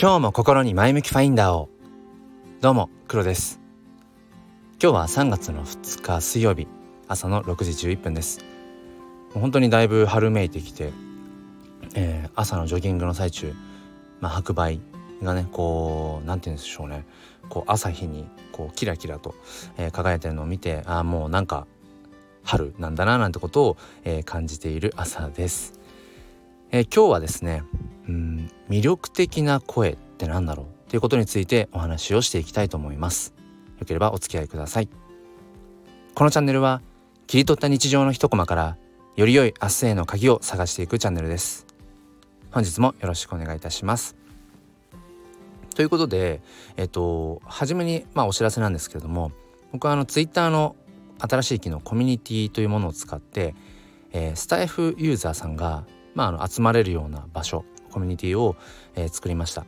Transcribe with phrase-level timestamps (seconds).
[0.00, 1.68] 今日も心に前向きファインダーを。
[2.60, 3.58] どうも黒です。
[4.80, 6.68] 今日は3月の2日水曜日
[7.08, 8.38] 朝の6時11分です。
[9.34, 10.92] 本当にだいぶ春めいてきて、
[11.96, 13.52] えー、朝のジョギングの最中、
[14.20, 14.78] まあ、白梅
[15.20, 17.04] がねこう何て言うんでしょうね。
[17.48, 19.34] こう朝日にこうキラキラと、
[19.78, 21.66] えー、輝いてるのを見てああもうなんか
[22.44, 25.77] 春なんだななんてことを、えー、感じている朝です、
[26.70, 27.62] えー、今日はですね
[28.08, 33.34] うん魅力的な声って何だろうということについてお話をしていきたいと思います。
[33.78, 34.88] よければお付き合いください。
[36.14, 36.82] このチャンネルは
[37.26, 38.76] 切り取った日常の一コマから
[39.16, 41.66] より良い明日への鍵を探していくチャンネルです。
[42.50, 44.16] 本日もよろしくお願いいたします。
[45.74, 46.42] ということで
[46.76, 49.32] えっと初めにまあお知らせなんですけれども
[49.72, 50.76] 僕はあのツイッターの
[51.18, 53.54] 新しい機能コミュニティというものを使って、
[54.12, 55.84] えー、スタイフユーザーさんが、
[56.18, 58.56] まあ、あの集まれるような場所コミュニティを、
[58.96, 59.64] えー、作りました。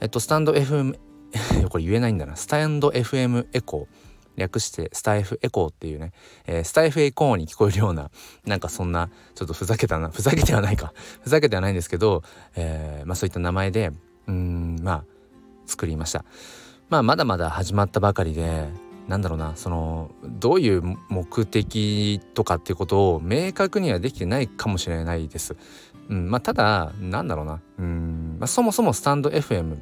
[0.00, 0.98] えっとスタンド FM
[1.68, 2.34] これ言えないんだな。
[2.34, 6.12] スタンド FM エコー略してスタイフエコーっていうね、
[6.46, 8.10] えー、スタイフエコーに聞こえるような
[8.46, 10.08] なんかそんなちょっとふざけたな。
[10.08, 10.94] ふざけてはないか。
[11.20, 12.22] ふざけてはないんですけど、
[12.56, 13.92] えー、まあそういった名前で
[14.28, 15.04] うんまあ
[15.66, 16.24] 作りました。
[16.88, 18.70] まあまだまだ始まったばかりで
[19.08, 25.56] なんだろうなそのどういう目的とかっていうことを明確にはできてないかもしれないです。
[26.08, 29.78] うんまあ、ただなんだろうなうん、まあ、そもそもスタンド FM っ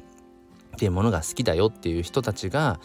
[0.79, 2.79] ていうものが好きだよっていう人たちが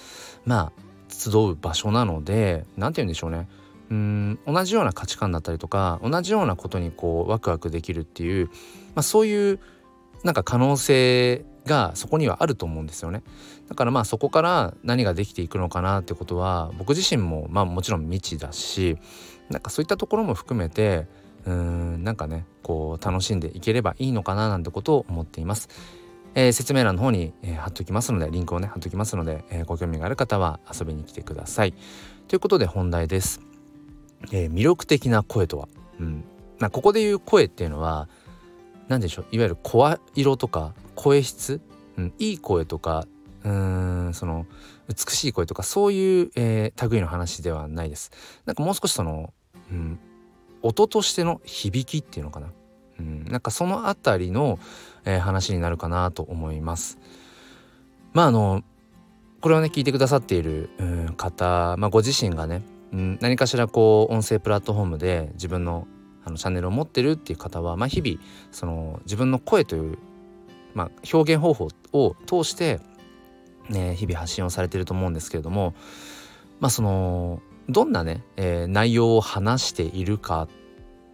[0.46, 3.48] まあ集う場所なので何て言うんでしょうね
[3.90, 8.52] うん同じような価値観だったりとか同じようなことにこうワクワクできるっていう、ま
[9.02, 9.60] あ、そういう
[10.24, 13.24] なんか可能性がそこにはあると思うんですよね。
[13.68, 18.98] だからまあそこから何ができていくのかなってことは僕自身もまあもちろん未知だし
[19.50, 21.08] なんかそういったところも含めて
[21.46, 25.70] うーんなんかねこう楽しんでいければいいのかななんてことを思っています。
[26.38, 31.74] えー、説明欄の方に、えー、貼っときますのでリンクをね貼っときますので、えー、ご興味がある方は遊びに来てください。
[32.28, 33.42] ということで本題です。
[34.32, 35.68] え魅力的な声とは、
[36.00, 36.24] うん
[36.60, 38.08] まあ、ここで言う声っていうのは
[38.88, 41.62] 何でしょういわゆる声色とか声質、
[41.98, 43.08] うん、いい声とか
[43.44, 44.46] うーんその
[44.88, 48.12] 美しい声とかそういう、えー、類の話ではないです。
[48.46, 49.34] なんかもう少しその、
[49.72, 50.00] うん、
[50.62, 52.48] 音としての響きっていうのかな、
[53.00, 54.60] うん、なんかそのあたりの、
[55.06, 56.98] えー、話になるかなと思います。
[58.14, 58.64] まああの
[59.42, 65.88] これをね聞いてくださっている、うん、方、まあ、ご自身がね、うん、何かしらこう音声プラットフォームで自分の
[66.26, 68.20] あのチャンネルを持ってるっていう方は、まあ、日々
[68.52, 69.98] その自分の声という、
[70.74, 72.80] まあ、表現方法を通して、
[73.70, 75.76] ね、日々発信をされてると思うんですけれども
[76.60, 80.48] まあそのどんなね、えー、内容を話しているか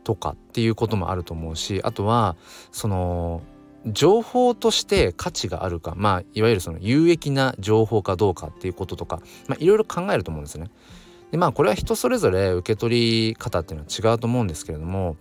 [0.03, 2.35] とかっていうこともあると思うしあとは
[2.71, 3.41] その
[3.85, 10.69] 情報として価値があるかまあいわゆるその有益な情報かどうかっていうこととかまあいろいろ考えると思うんですね。
[11.31, 15.15] でまあこれは人それぞれ受け取り方っていうのは違うと思うんですけれども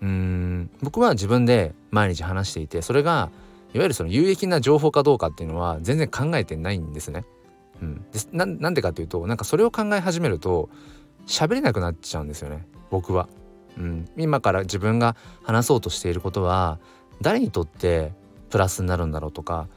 [0.00, 3.30] うん僕は自分で毎日話していてそれが
[3.74, 7.24] いわゆるその有益な情報かどうかっていうのは全然考えてないんですね。
[7.82, 10.70] うん、でなんでかっていうとなんかそれを考え始めると
[11.26, 13.28] 喋れなくなっちゃうんですよね僕は。
[13.76, 16.78] うん、今から自分が話そうとしていることは
[17.20, 18.12] 誰にとって
[18.48, 19.68] プラスになるんだろうとか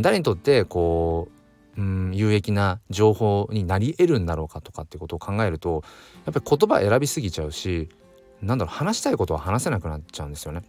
[0.00, 1.37] 誰にとってこう
[1.78, 5.82] う、ん、有益な情報になり得るんだろうかとかってことを考えると
[6.26, 7.88] やっぱり言葉選びすぎちゃうし
[8.42, 10.62] なんだろう話したいことは話せなくなっちゃうんですよね。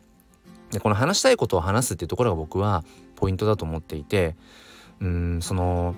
[0.72, 2.84] でこの話したいことを話すっていうところが僕は
[3.16, 4.36] ポイントだと思っていて
[5.02, 5.96] うんその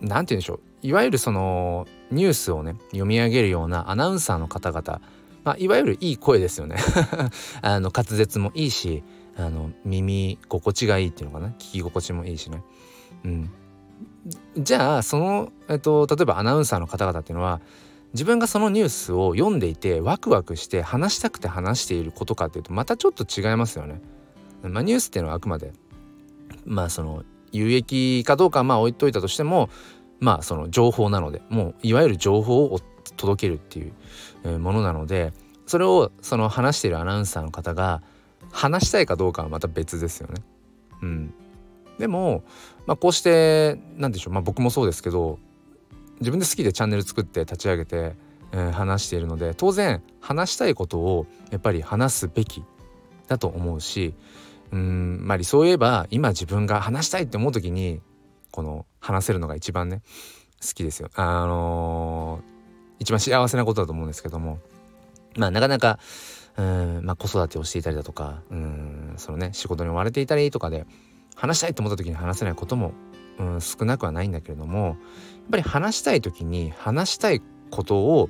[0.00, 5.00] 何て言うんでしょういわゆるそのニュースをね読み上げるようなアナウンサーの方々
[5.46, 6.74] まあ、いわゆるいい声ですよね
[7.62, 9.04] あの滑舌もいいし
[9.36, 12.64] あの耳心地がいいっていうのかな聞き心地もいいしね。
[13.24, 13.50] うん、
[14.56, 17.60] じゃあその、えっと、例えばアナウンサーの方々っていうのは
[18.12, 24.00] 自分がそのニュースを読んでいてワクワクして話したくて話していることかっていうとまたちょっと違いますよね。
[24.62, 25.72] まあ、ニュースっていうのはあくまで
[26.64, 29.68] まあその有益かどうかまあ置いといたとしても
[30.18, 32.80] まあその情報なのでもういわゆる情報を
[33.16, 33.92] 届けるってい
[34.44, 35.32] うものなので
[35.66, 38.02] それをその話しているアナウンサーの方が
[38.50, 40.42] 話したいかどうかはまた別ですよね。
[41.02, 41.34] うん、
[41.98, 42.44] でも、
[42.86, 45.38] まあ、こうして何でしょう、まあ、僕もそうですけど
[46.20, 48.14] 自分で好きでチャンネル作って立ち上げて、
[48.52, 52.64] えー、話しているので当然話したいことをやっぱり話すべき
[53.28, 54.14] だと思うし
[54.72, 58.00] うんまあ理想を言えば今自分が話したいって思う時に
[58.50, 60.02] この話せるのが一番ね
[60.62, 61.10] 好きですよ。
[61.14, 62.56] あのー
[62.98, 64.58] 一番幸せなことだと思うんですけども
[65.36, 65.98] まあなかなか
[66.56, 70.86] うん、まあ、子育てをしていたりだとかうんそのね仕事に追われていたりとかで
[71.36, 72.92] 話したいと思った時に話せないことも、
[73.38, 74.96] うん、少なくはないんだけれどもやっ
[75.52, 77.40] ぱり話したい時に話したい
[77.70, 78.28] ことを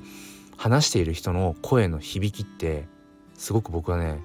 [0.56, 2.88] 話している人の声の響きって
[3.34, 4.20] すごく僕はね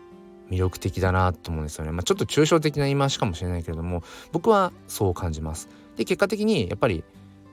[0.49, 1.91] 魅力的だなと思うんですよね。
[1.91, 5.69] まあ、ちょっと抽象的な言い回しかもしれないけれども僕はそう感じます。
[5.95, 7.03] で結果的にやっぱり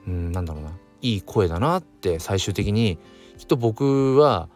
[0.07, 0.71] うんなんだろうな
[1.01, 2.99] いい声だなって最終的に
[3.37, 4.49] きっと僕は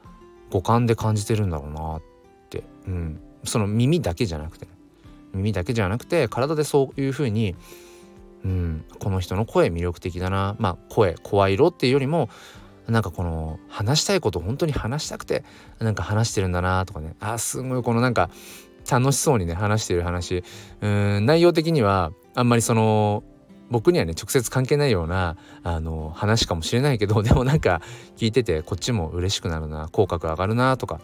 [0.50, 2.02] 五感で感じてるんだろうなっ
[2.50, 4.72] て、うん、その耳だけじゃなくて、ね、
[5.34, 7.56] 耳だけじゃなくて体でそういうふうに、
[8.44, 12.28] うん、この人の声魅力的だなまあ声声色っていうよりも
[12.88, 15.44] なんかこの話したいこと本当に話したくて
[15.78, 17.14] なんか話してるんだなとかね。
[17.20, 18.30] あすごいこのなんか
[18.90, 20.42] 楽しそうにね話してる話。
[20.80, 23.22] うん内容的にはあんまりその
[23.70, 27.80] 僕にはね直接関係ないようなあの話かもしれないけど でもなんか
[28.16, 31.00] 聞いててこっちも嬉しくなるな口角上がるなとか、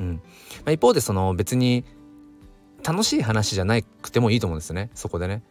[0.00, 0.14] うん。
[0.16, 0.20] ま
[0.66, 1.84] あ、一方でその別に
[2.84, 4.90] 楽しい話じゃなくてもいいと思うんですね。
[4.94, 5.42] そこでね、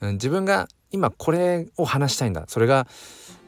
[0.00, 2.44] うん、自分が今これを話したいんだ。
[2.48, 2.86] それが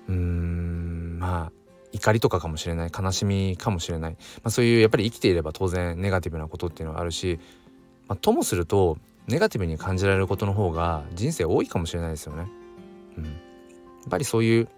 [0.09, 1.53] うーんまあ
[1.93, 2.91] 怒りとかかもしれない。
[2.97, 7.41] 悲しみかもしれない、まあ、そういうやっぱり生きていれば当然ネガティブなことっていうのはあるし、
[8.09, 12.49] まあ、ともするとネガティブに感じられることの方が人生多いかもしれないですよね。
[13.17, 13.35] うん、やっ
[14.11, 14.69] ぱりそういう、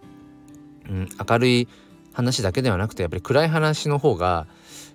[0.88, 1.68] うん、明るい
[2.12, 4.46] 話だけではなくてやっぱり暗い話の方が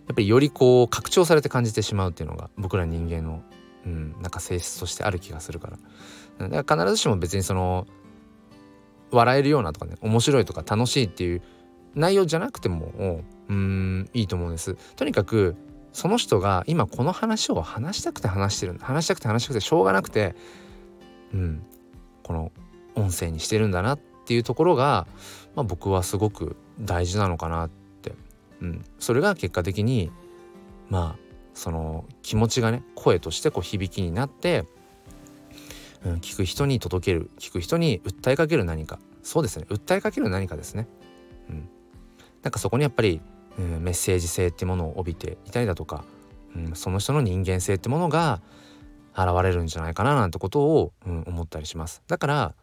[0.07, 3.41] やっぱりよりこう拡張されて感じてしまうっていうのが僕ら人間の、
[3.85, 5.69] うん、なんか性質としてある気がするか
[6.39, 6.49] ら。
[6.49, 7.87] だから必ずしも別にその
[9.11, 11.41] 笑えるようなとかね面白いとか楽しいっていう
[11.95, 14.77] 内容じゃなくてもうんいいと思うんです。
[14.95, 15.55] とにかく
[15.93, 20.35] その人が今この話を話したくて話してる話したくて話したくてしょうがなくて
[21.33, 21.65] うん
[22.23, 22.51] この
[22.95, 25.07] 音声にしてるんだなっていうところが、
[25.55, 27.86] まあ、僕はすごく大事なのかなって、
[28.61, 30.11] うん、それが結果的に
[30.89, 31.19] まあ
[31.53, 34.65] その気持ちがね声としてこう響きになって
[36.05, 38.99] うん、聞く人に届ける聞く人に訴えかける何か。
[39.23, 39.65] そうですね。
[39.69, 40.87] 訴えかける何かですね、
[41.49, 41.69] うん、
[42.43, 43.19] なんかそこにやっぱり、
[43.57, 46.05] うん、メッセージ性ってものを帯びていたりだとか、
[46.55, 48.41] うん、その人の人間性ってものが
[49.17, 52.03] 現れるんじゃないかななんてことを、うん、思ったりします。
[52.07, 52.55] だから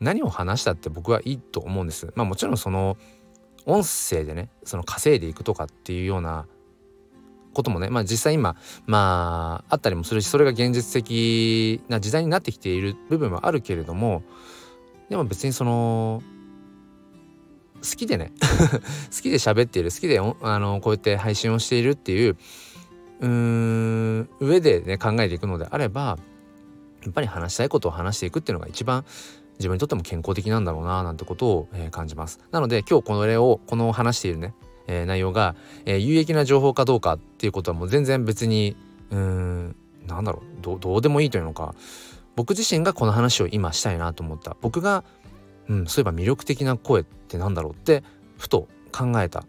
[0.00, 2.12] 何を話したって僕はいいと思うんです。
[2.14, 2.96] まあもちろんその
[3.68, 6.46] 音声でねその稼いでいくとかっていうような
[7.52, 8.56] こともねまあ実際今
[8.86, 14.22] まああったりもするしそれが現実的な時代になってきている部分はあるけれども
[15.10, 16.22] でも別にその
[17.82, 18.32] 好きでね
[19.14, 22.36] 好きで喋っている好きであのこうやって配信をしているっていう
[23.20, 26.18] うーん上でね考えていくのであれば
[27.04, 29.04] やっぱり話したいことを話していくっていうのが一番
[29.58, 32.40] 自分にとっても健康的なんだろうななんてことを、えー、感じます。
[32.50, 34.54] なので今日これをこの話しているね
[34.88, 38.74] えー、内容が、えー、有益な情報かどうかっていうことはもう全然別に
[39.10, 39.76] うーん
[40.06, 41.74] なんだろうどうでもいいというのか。
[42.34, 44.56] 僕自身がこの話を今したいなと思った。
[44.60, 45.04] 僕が、
[45.68, 48.04] うん、そういえば魅力的な声ってなんだろうって
[48.38, 49.44] ふと考えた。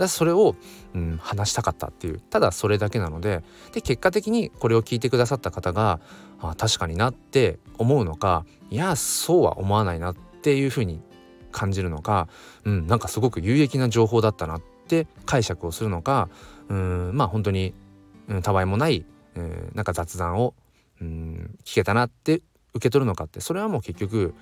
[0.00, 0.56] だそれを、
[0.94, 2.20] うん、話したかったっていう。
[2.20, 6.00] ただそれだけなのでで結果的にこれを聞いてくださった方が
[6.40, 11.00] あ確かになって思うのかいやそうは思わないなっていうふうに
[11.52, 12.28] 感じるのか、
[12.64, 16.28] うん、なんかすごく有益な情報だったなって解釈をするのか
[16.68, 17.74] うんまあ本当に、
[18.28, 19.04] うん、たわいもない、
[19.36, 20.54] うん、なんか雑談を、
[21.00, 24.34] うん、聞けたなって受け取るのかってそれはもう結局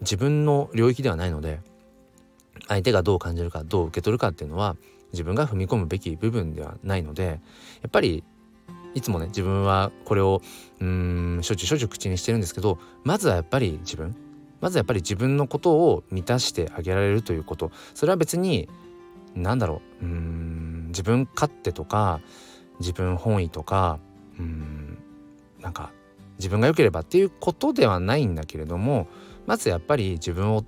[0.00, 1.60] 自分の領域ではないので
[2.68, 4.76] 相手がどう感じるかどう受け取るかっていうのは
[5.12, 7.40] 自分が踏み込むべき部分ではないので
[7.82, 8.24] やっぱり
[8.94, 10.40] いつもね自分はこれを
[10.80, 14.16] うんしょっちゅうしょっちゅう口にしてるんですけどまずはやっぱり自分。
[14.60, 17.70] まずはやっぱり自分のことを満たしてあげられるということ。
[17.92, 18.66] それは別に
[19.34, 22.20] 何だろううん自分勝手とか
[22.80, 23.98] 自分本位とか
[24.38, 24.98] うん
[25.60, 25.92] なんか
[26.38, 29.06] 自分が良ければっていうことではないんだけれども
[29.46, 30.64] まずやっぱり自分を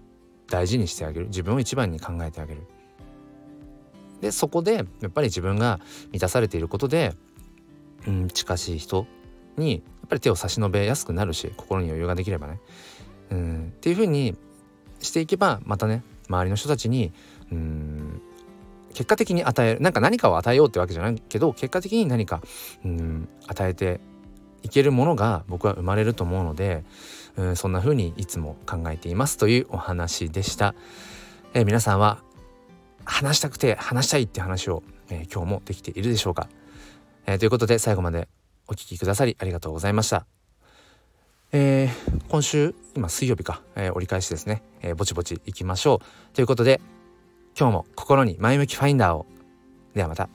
[0.49, 2.63] 大事にしてあげる自分を一番に考えてあげる。
[4.21, 5.81] でそこでやっぱり自分が
[6.13, 7.15] 満たされていることで、
[8.07, 9.07] うん、近しい人
[9.57, 12.61] にやっぱり手を差し伸べやすくなるし心に余裕ができればね
[13.31, 14.37] うんっていうふうに
[15.01, 17.13] していけばまたね周りの人たちに
[17.53, 18.23] うん
[18.95, 22.41] 結果的に与えるなんか何かを与えようってわけじゃないけど結果的に何か
[22.85, 24.01] うん与えて
[24.63, 26.85] いけるものが僕は生まれると思うので
[27.37, 30.75] うんそんな風にいつも考えていますというお話でした。
[31.55, 32.23] えー、皆さんは
[33.05, 36.49] 話したくて話したいって話を、えー、今日もできているでしょうか、
[37.27, 38.29] えー、ということで最後まで
[38.67, 40.27] お聴きくださりありがとうございました。
[41.53, 46.81] えー、今週今水曜日か、えー、折り返しですね、えー、ぼちぼち行きましょうということで
[47.59, 49.27] 今日も心に前向きファインダーを
[49.95, 50.29] ではまた。